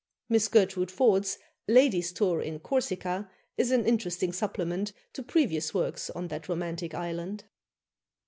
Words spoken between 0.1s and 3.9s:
Miss Gertrude Forde's "Lady's Tour in Corsica" is an